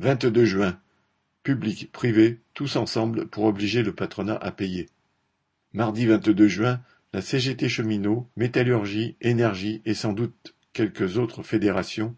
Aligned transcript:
vingt-deux 0.00 0.46
juin. 0.46 0.80
Public, 1.42 1.92
privé, 1.92 2.40
tous 2.54 2.76
ensemble 2.76 3.26
pour 3.26 3.44
obliger 3.44 3.82
le 3.82 3.94
patronat 3.94 4.36
à 4.36 4.50
payer. 4.50 4.88
Mardi 5.74 6.06
vingt-deux 6.06 6.48
juin, 6.48 6.80
la 7.12 7.20
CGT 7.20 7.68
Cheminot, 7.68 8.26
Métallurgie, 8.34 9.16
Énergie 9.20 9.82
et 9.84 9.92
sans 9.92 10.14
doute 10.14 10.54
quelques 10.72 11.18
autres 11.18 11.42
fédérations 11.42 12.16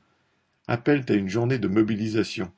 appellent 0.69 1.05
à 1.09 1.15
une 1.15 1.29
journée 1.29 1.59
de 1.59 1.67
mobilisation. 1.67 2.53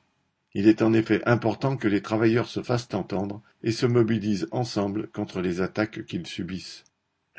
Il 0.53 0.67
est 0.67 0.83
en 0.83 0.93
effet 0.93 1.23
important 1.25 1.75
que 1.75 1.87
les 1.87 2.03
travailleurs 2.03 2.47
se 2.47 2.61
fassent 2.61 2.93
entendre 2.93 3.41
et 3.63 3.71
se 3.71 3.87
mobilisent 3.87 4.47
ensemble 4.51 5.07
contre 5.07 5.41
les 5.41 5.59
attaques 5.59 6.05
qu'ils 6.05 6.27
subissent. 6.27 6.83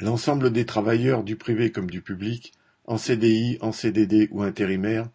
L'ensemble 0.01 0.51
des 0.51 0.67
travailleurs, 0.67 1.23
du 1.23 1.37
privé 1.37 1.71
comme 1.71 1.89
du 1.89 2.03
public, 2.03 2.53
en 2.85 2.99
CDI, 2.99 3.59
en 3.61 3.71
CDD 3.71 4.29
ou 4.33 4.43
intérimaires, 4.43 5.09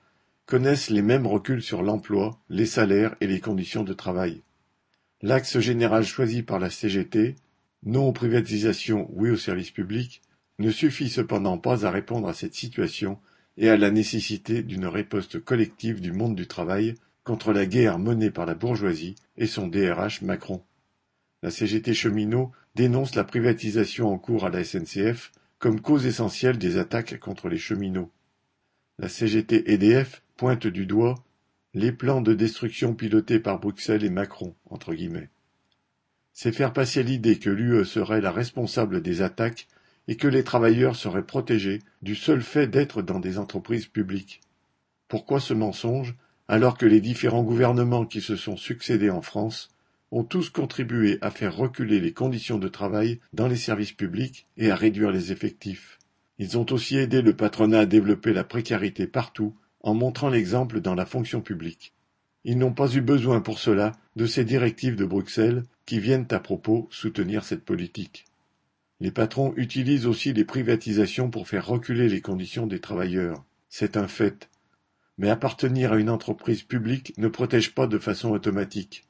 connaissent 0.51 0.89
les 0.89 1.01
mêmes 1.01 1.27
reculs 1.27 1.61
sur 1.61 1.81
l'emploi, 1.81 2.37
les 2.49 2.65
salaires 2.65 3.15
et 3.21 3.27
les 3.27 3.39
conditions 3.39 3.85
de 3.85 3.93
travail. 3.93 4.41
L'axe 5.21 5.59
général 5.59 6.03
choisi 6.03 6.43
par 6.43 6.59
la 6.59 6.69
CGT, 6.69 7.37
non 7.85 8.09
aux 8.09 8.11
privatisations, 8.11 9.07
oui 9.13 9.29
aux 9.29 9.37
services 9.37 9.71
publics, 9.71 10.21
ne 10.59 10.69
suffit 10.69 11.07
cependant 11.07 11.57
pas 11.57 11.85
à 11.85 11.89
répondre 11.89 12.27
à 12.27 12.33
cette 12.33 12.53
situation 12.53 13.17
et 13.55 13.69
à 13.69 13.77
la 13.77 13.91
nécessité 13.91 14.61
d'une 14.61 14.87
riposte 14.87 15.39
collective 15.39 16.01
du 16.01 16.11
monde 16.11 16.35
du 16.35 16.47
travail 16.47 16.95
contre 17.23 17.53
la 17.53 17.65
guerre 17.65 17.97
menée 17.97 18.29
par 18.29 18.45
la 18.45 18.53
bourgeoisie 18.53 19.15
et 19.37 19.47
son 19.47 19.69
DRH 19.69 20.21
Macron. 20.21 20.61
La 21.43 21.49
CGT 21.49 21.93
cheminot 21.93 22.51
dénonce 22.75 23.15
la 23.15 23.23
privatisation 23.23 24.09
en 24.09 24.17
cours 24.17 24.45
à 24.45 24.49
la 24.49 24.65
SNCF 24.65 25.31
comme 25.59 25.79
cause 25.79 26.05
essentielle 26.05 26.57
des 26.57 26.77
attaques 26.77 27.19
contre 27.19 27.47
les 27.47 27.57
cheminots. 27.57 28.11
La 28.99 29.07
CGT 29.07 29.71
EDF 29.71 30.21
pointe 30.41 30.65
du 30.65 30.87
doigt 30.87 31.23
les 31.75 31.91
plans 31.91 32.19
de 32.19 32.33
destruction 32.33 32.95
pilotés 32.95 33.39
par 33.39 33.59
Bruxelles 33.59 34.03
et 34.03 34.09
Macron. 34.09 34.55
C'est 36.33 36.51
faire 36.51 36.73
passer 36.73 37.03
l'idée 37.03 37.37
que 37.37 37.51
l'UE 37.51 37.85
serait 37.85 38.21
la 38.21 38.31
responsable 38.31 39.03
des 39.03 39.21
attaques 39.21 39.67
et 40.07 40.15
que 40.15 40.27
les 40.27 40.43
travailleurs 40.43 40.95
seraient 40.95 41.27
protégés 41.27 41.77
du 42.01 42.15
seul 42.15 42.41
fait 42.41 42.65
d'être 42.65 43.03
dans 43.03 43.19
des 43.19 43.37
entreprises 43.37 43.85
publiques. 43.85 44.41
Pourquoi 45.07 45.39
ce 45.39 45.53
mensonge 45.53 46.15
alors 46.47 46.75
que 46.75 46.87
les 46.87 47.01
différents 47.01 47.43
gouvernements 47.43 48.07
qui 48.07 48.19
se 48.19 48.35
sont 48.35 48.57
succédés 48.57 49.11
en 49.11 49.21
France 49.21 49.69
ont 50.09 50.23
tous 50.23 50.49
contribué 50.49 51.19
à 51.21 51.29
faire 51.29 51.55
reculer 51.55 51.99
les 51.99 52.13
conditions 52.13 52.57
de 52.57 52.67
travail 52.67 53.19
dans 53.31 53.47
les 53.47 53.57
services 53.57 53.93
publics 53.93 54.47
et 54.57 54.71
à 54.71 54.75
réduire 54.75 55.11
les 55.11 55.31
effectifs? 55.31 55.99
Ils 56.39 56.57
ont 56.57 56.65
aussi 56.71 56.97
aidé 56.97 57.21
le 57.21 57.35
patronat 57.35 57.81
à 57.81 57.85
développer 57.85 58.33
la 58.33 58.43
précarité 58.43 59.05
partout 59.05 59.53
en 59.83 59.93
montrant 59.93 60.29
l'exemple 60.29 60.81
dans 60.81 60.95
la 60.95 61.05
fonction 61.05 61.41
publique. 61.41 61.93
Ils 62.43 62.57
n'ont 62.57 62.73
pas 62.73 62.91
eu 62.93 63.01
besoin 63.01 63.41
pour 63.41 63.59
cela 63.59 63.91
de 64.15 64.25
ces 64.25 64.43
directives 64.43 64.95
de 64.95 65.05
Bruxelles 65.05 65.63
qui 65.85 65.99
viennent 65.99 66.27
à 66.31 66.39
propos 66.39 66.87
soutenir 66.91 67.43
cette 67.43 67.63
politique. 67.63 68.25
Les 68.99 69.11
patrons 69.11 69.53
utilisent 69.57 70.05
aussi 70.05 70.33
les 70.33 70.45
privatisations 70.45 71.29
pour 71.29 71.47
faire 71.47 71.65
reculer 71.65 72.07
les 72.07 72.21
conditions 72.21 72.67
des 72.67 72.79
travailleurs. 72.79 73.43
C'est 73.69 73.97
un 73.97 74.07
fait. 74.07 74.49
Mais 75.17 75.29
appartenir 75.29 75.93
à 75.93 75.97
une 75.97 76.09
entreprise 76.09 76.63
publique 76.63 77.13
ne 77.17 77.27
protège 77.27 77.73
pas 77.73 77.87
de 77.87 77.97
façon 77.97 78.29
automatique. 78.29 79.05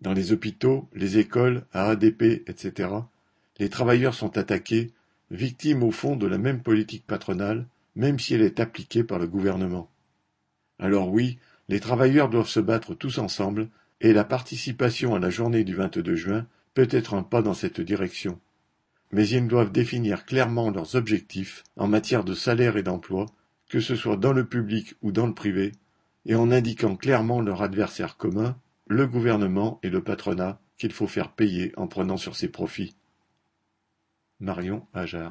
Dans 0.00 0.12
les 0.12 0.32
hôpitaux, 0.32 0.88
les 0.94 1.18
écoles, 1.18 1.64
à 1.72 1.88
ADP, 1.90 2.42
etc., 2.48 2.90
les 3.58 3.68
travailleurs 3.68 4.14
sont 4.14 4.38
attaqués, 4.38 4.92
victimes 5.30 5.82
au 5.82 5.90
fond 5.90 6.16
de 6.16 6.26
la 6.26 6.38
même 6.38 6.62
politique 6.62 7.06
patronale, 7.06 7.66
même 7.94 8.18
si 8.18 8.34
elle 8.34 8.42
est 8.42 8.60
appliquée 8.60 9.04
par 9.04 9.18
le 9.18 9.26
gouvernement. 9.26 9.88
Alors 10.82 11.10
oui, 11.10 11.38
les 11.68 11.78
travailleurs 11.78 12.28
doivent 12.28 12.48
se 12.48 12.58
battre 12.58 12.94
tous 12.94 13.18
ensemble, 13.18 13.68
et 14.00 14.12
la 14.12 14.24
participation 14.24 15.14
à 15.14 15.20
la 15.20 15.30
journée 15.30 15.62
du 15.62 15.76
22 15.76 16.16
juin 16.16 16.44
peut 16.74 16.88
être 16.90 17.14
un 17.14 17.22
pas 17.22 17.40
dans 17.40 17.54
cette 17.54 17.80
direction. 17.80 18.40
Mais 19.12 19.28
ils 19.28 19.46
doivent 19.46 19.70
définir 19.70 20.26
clairement 20.26 20.70
leurs 20.70 20.96
objectifs 20.96 21.62
en 21.76 21.86
matière 21.86 22.24
de 22.24 22.34
salaire 22.34 22.76
et 22.76 22.82
d'emploi, 22.82 23.26
que 23.68 23.78
ce 23.78 23.94
soit 23.94 24.16
dans 24.16 24.32
le 24.32 24.44
public 24.44 24.94
ou 25.02 25.12
dans 25.12 25.28
le 25.28 25.34
privé, 25.34 25.70
et 26.26 26.34
en 26.34 26.50
indiquant 26.50 26.96
clairement 26.96 27.40
leur 27.40 27.62
adversaire 27.62 28.16
commun, 28.16 28.56
le 28.88 29.06
gouvernement 29.06 29.78
et 29.84 29.88
le 29.88 30.02
patronat, 30.02 30.60
qu'il 30.78 30.92
faut 30.92 31.06
faire 31.06 31.30
payer 31.30 31.72
en 31.76 31.86
prenant 31.86 32.16
sur 32.16 32.34
ses 32.34 32.48
profits. 32.48 32.96
Marion 34.40 34.84
Ajar 34.94 35.30